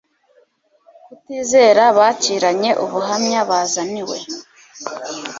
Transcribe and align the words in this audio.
Kutizera 1.05 1.83
bakiranye 1.97 2.71
ubuhamya 2.83 3.39
bazaniwe 3.49 4.17